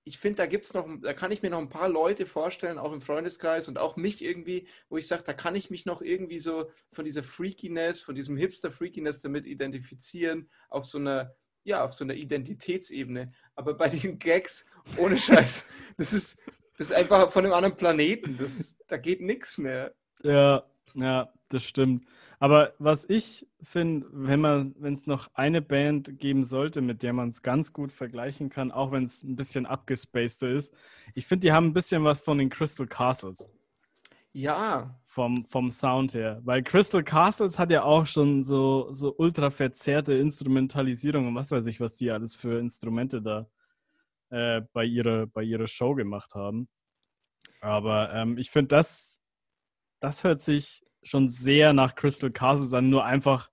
[0.02, 2.78] ich finde, da gibt es noch, da kann ich mir noch ein paar Leute vorstellen,
[2.78, 6.00] auch im Freundeskreis und auch mich irgendwie, wo ich sage, da kann ich mich noch
[6.00, 11.92] irgendwie so von dieser Freakiness, von diesem Hipster-Freakiness damit identifizieren, auf so einer, ja, auf
[11.92, 13.30] so einer Identitätsebene.
[13.54, 14.64] Aber bei den Gags,
[14.96, 16.40] ohne Scheiß, das ist,
[16.78, 18.38] das ist einfach von einem anderen Planeten.
[18.38, 19.94] Das, da geht nichts mehr.
[20.22, 21.28] Ja, ja.
[21.48, 22.06] das stimmt.
[22.40, 27.12] Aber was ich finde, wenn man, wenn es noch eine Band geben sollte, mit der
[27.12, 30.74] man es ganz gut vergleichen kann, auch wenn es ein bisschen abgespaceder ist,
[31.14, 33.48] ich finde, die haben ein bisschen was von den Crystal Castles
[34.32, 36.40] Ja, vom, vom Sound her.
[36.44, 41.66] Weil Crystal Castles hat ja auch schon so, so ultra verzerrte Instrumentalisierung und was weiß
[41.66, 43.48] ich, was die alles für Instrumente da
[44.30, 46.68] äh, bei, ihrer, bei ihrer Show gemacht haben.
[47.60, 49.20] Aber ähm, ich finde, das,
[50.00, 53.50] das hört sich schon sehr nach Crystal Castles an, nur einfach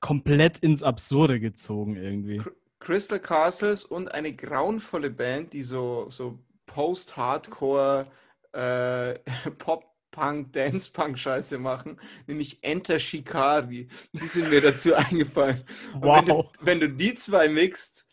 [0.00, 2.42] komplett ins Absurde gezogen irgendwie.
[2.80, 8.10] Crystal Castles und eine grauenvolle Band, die so, so Post-Hardcore
[8.52, 9.14] äh,
[9.58, 13.88] Pop-Punk, Dance-Punk-Scheiße machen, nämlich Enter Shikari.
[14.12, 15.64] Die sind mir dazu eingefallen.
[15.94, 16.52] Und Wenn, du, Wow.
[16.60, 18.08] wenn du die zwei mixt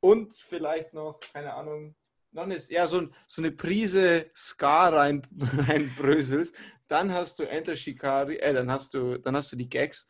[0.00, 1.94] und vielleicht noch, keine Ahnung,
[2.32, 5.26] noch eine, ja, so, so eine Prise Ska rein,
[5.68, 6.54] reinbröselst,
[6.88, 10.06] dann hast du Enter Shikari, äh, dann hast du, dann hast du die Gags.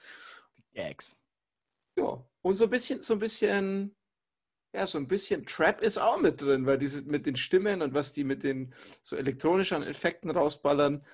[0.73, 1.17] Gags.
[1.97, 3.97] Ja, und so ein bisschen, so ein bisschen,
[4.73, 7.95] ja, so ein bisschen Trap ist auch mit drin, weil diese mit den Stimmen und
[7.95, 11.05] was die mit den so elektronischen Effekten rausballern,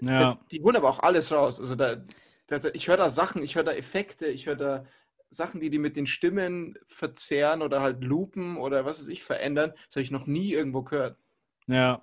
[0.00, 0.34] Ja.
[0.34, 1.58] das, die holen aber auch alles raus.
[1.60, 2.04] Also da,
[2.46, 4.84] da ich höre da Sachen, ich höre da Effekte, ich höre da
[5.30, 9.72] Sachen, die die mit den Stimmen verzehren oder halt loopen oder was weiß ich verändern.
[9.86, 11.18] Das habe ich noch nie irgendwo gehört.
[11.66, 12.00] Ja,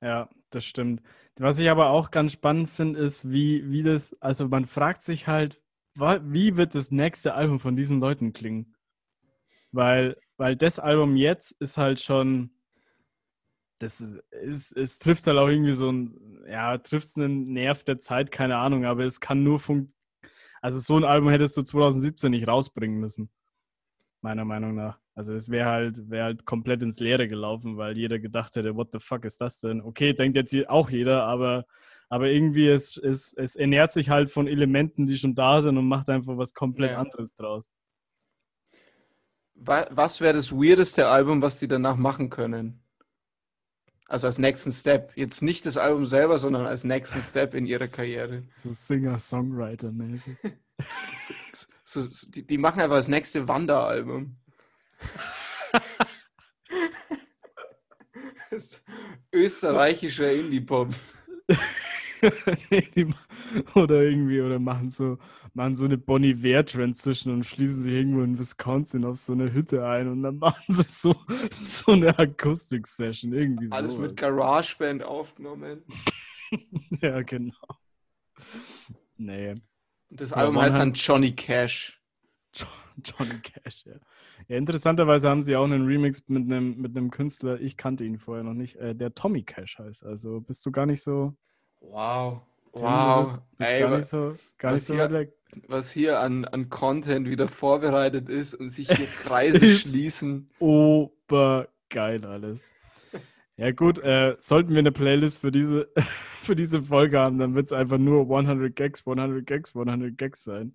[0.00, 1.02] ja, das stimmt.
[1.38, 5.26] Was ich aber auch ganz spannend finde, ist, wie, wie das, also man fragt sich
[5.26, 5.60] halt,
[5.94, 8.74] wie wird das nächste Album von diesen Leuten klingen?
[9.72, 12.50] Weil, weil das Album jetzt ist halt schon,
[13.78, 18.30] das ist, es trifft halt auch irgendwie so ein, ja, trifft einen Nerv der Zeit,
[18.30, 19.92] keine Ahnung, aber es kann nur funkt,
[20.66, 23.30] also so ein Album hättest du 2017 nicht rausbringen müssen,
[24.20, 24.98] meiner Meinung nach.
[25.14, 28.88] Also es wäre halt, wäre halt komplett ins Leere gelaufen, weil jeder gedacht hätte, what
[28.92, 29.80] the fuck ist das denn?
[29.80, 31.66] Okay, denkt jetzt auch jeder, aber,
[32.08, 35.86] aber irgendwie es, es, es ernährt sich halt von Elementen, die schon da sind und
[35.86, 36.98] macht einfach was komplett Ja.
[36.98, 37.70] anderes draus.
[39.54, 42.82] Wa- Was wäre das weirdeste Album, was die danach machen können?
[44.08, 45.12] Also als nächsten Step.
[45.16, 48.44] Jetzt nicht das Album selber, sondern als nächsten Step in ihrer Karriere.
[48.50, 50.36] So Singer-Songwriter-mäßig.
[51.88, 54.36] So, so, die, die machen einfach das nächste Wanderalbum.
[58.50, 58.80] Das
[59.32, 60.94] Österreichischer Indie-Pop.
[63.74, 65.18] Oder irgendwie, oder machen so,
[65.54, 69.52] machen so eine Bonnie Iver Transition und schließen sich irgendwo in Wisconsin auf so eine
[69.52, 71.14] Hütte ein und dann machen sie so,
[71.50, 73.32] so eine Akustik-Session.
[73.32, 73.74] Irgendwie so.
[73.74, 75.82] Alles mit GarageBand aufgenommen.
[77.02, 77.52] Ja, genau.
[79.16, 79.50] Nee,
[80.10, 82.00] Und das Album heißt dann Johnny Cash.
[82.54, 82.66] Jo-
[83.04, 83.94] Johnny Cash, ja.
[84.46, 84.56] ja.
[84.56, 88.44] Interessanterweise haben sie auch einen Remix mit einem, mit einem Künstler, ich kannte ihn vorher
[88.44, 90.04] noch nicht, äh, der Tommy Cash heißt.
[90.04, 91.36] Also bist du gar nicht so.
[91.80, 92.42] Wow.
[92.72, 93.20] Wow.
[93.24, 95.32] Bist, bist Ey, gar nicht so, gar nicht was so hier- weit weg.
[95.68, 100.50] was hier an, an Content wieder vorbereitet ist und sich hier Kreise schließen.
[100.58, 102.64] Obergeil alles.
[103.56, 105.88] Ja gut, äh, sollten wir eine Playlist für diese,
[106.42, 110.44] für diese Folge haben, dann wird es einfach nur 100 Gags, 100 Gags, 100 Gags
[110.44, 110.74] sein.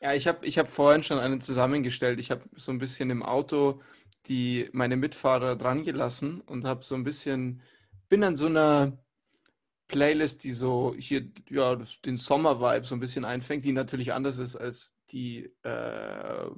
[0.00, 2.18] Ja, ich habe ich hab vorhin schon einen zusammengestellt.
[2.18, 3.80] Ich habe so ein bisschen im Auto
[4.26, 7.62] die, meine Mitfahrer dran gelassen und habe so ein bisschen,
[8.08, 8.98] bin an so einer
[9.88, 14.56] Playlist, die so hier ja, den Sommer-Vibe so ein bisschen einfängt, die natürlich anders ist
[14.56, 16.50] als die äh,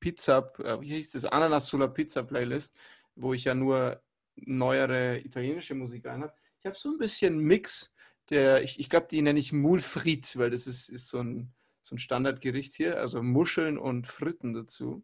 [0.00, 2.78] Pizza, äh, wie hieß das, Ananas sulla Pizza Playlist,
[3.16, 4.00] wo ich ja nur
[4.36, 6.34] neuere italienische Musik rein habe.
[6.60, 7.92] Ich habe so ein bisschen Mix,
[8.30, 11.52] der, ich, ich glaube, die nenne ich Moule Frit, weil das ist, ist so ein
[11.88, 15.02] so ein Standardgericht hier, also Muscheln und Fritten dazu.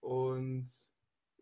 [0.00, 0.70] Und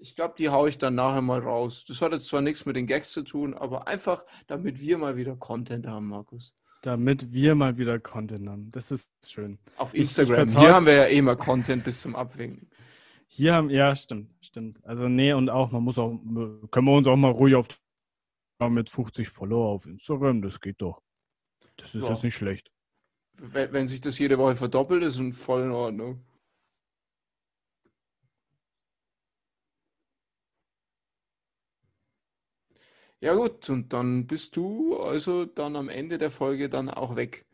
[0.01, 1.85] ich glaube, die haue ich dann nachher mal raus.
[1.87, 5.17] Das hat jetzt zwar nichts mit den Gags zu tun, aber einfach, damit wir mal
[5.17, 6.55] wieder Content haben, Markus.
[6.83, 8.71] Damit wir mal wieder Content haben.
[8.73, 9.59] Das ist schön.
[9.77, 10.49] Auf Instagram.
[10.59, 12.71] Hier haben wir ja eh mal Content bis zum Abwinken.
[13.27, 14.85] Hier haben, ja, stimmt, stimmt.
[14.85, 16.11] Also, nee, und auch, man muss auch,
[16.71, 17.69] können wir uns auch mal ruhig auf
[18.69, 21.01] mit 50 Follower auf Instagram, das geht doch.
[21.77, 22.11] Das ist Ja.
[22.11, 22.71] jetzt nicht schlecht.
[23.39, 26.25] Wenn, wenn sich das jede Woche verdoppelt, ist es voll in Ordnung.
[33.21, 37.45] Ja gut, und dann bist du also dann am Ende der Folge dann auch weg.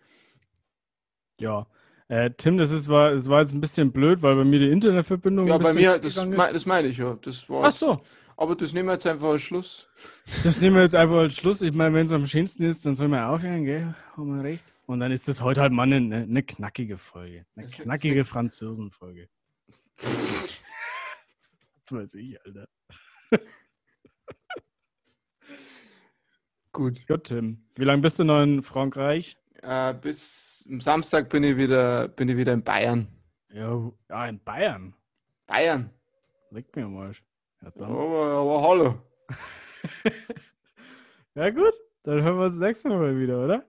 [1.40, 1.66] Ja.
[2.08, 4.70] Äh, Tim, das ist, war, das war jetzt ein bisschen blöd, weil bei mir die
[4.70, 7.18] Internetverbindung Ja, bei mir, das, mei- das meine ich ja.
[7.20, 8.00] Das war Ach so,
[8.36, 9.88] Aber das nehmen wir jetzt einfach als Schluss.
[10.44, 11.62] das nehmen wir jetzt einfach als Schluss.
[11.62, 13.92] Ich meine, wenn es am schönsten ist, dann soll man aufhören, gell?
[14.16, 14.64] Haben wir recht.
[14.86, 17.44] Und dann ist das heute halt mal eine, eine, knackige Folge.
[17.56, 19.28] Eine Das knackige Franzosen-Folge.
[19.98, 22.68] Was weiß ich, Alter.
[26.76, 27.06] Gut.
[27.06, 27.56] Gut, Tim.
[27.76, 29.38] Wie lange bist du noch in Frankreich?
[29.62, 33.08] Äh, bis am Samstag bin ich wieder, bin ich wieder in Bayern.
[33.50, 34.94] Ja, ja, in Bayern.
[35.46, 35.88] Bayern.
[36.50, 37.24] Leg mir am Arsch.
[37.62, 37.90] Ja, dann.
[37.90, 38.94] Aber, aber hallo.
[41.34, 41.72] ja gut,
[42.02, 43.64] dann hören wir uns das nächste Mal wieder, oder?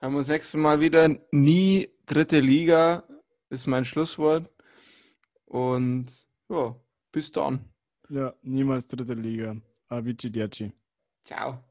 [0.00, 3.04] Haben wir das nächste Mal wieder nie dritte Liga,
[3.50, 4.48] ist mein Schlusswort.
[5.44, 6.06] Und
[6.48, 6.74] ja,
[7.12, 7.66] bis dann.
[8.08, 9.56] Ja, niemals dritte Liga.
[9.88, 10.72] Avicii Diaci.
[11.26, 11.69] Ciao.